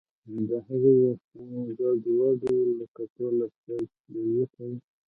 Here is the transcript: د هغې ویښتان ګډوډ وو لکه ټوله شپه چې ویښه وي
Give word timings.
د 0.47 0.49
هغې 0.65 0.93
ویښتان 1.01 1.49
ګډوډ 1.79 2.05
وو 2.49 2.67
لکه 2.79 3.01
ټوله 3.15 3.45
شپه 3.55 3.75
چې 3.99 4.15
ویښه 4.33 4.63
وي 4.69 4.77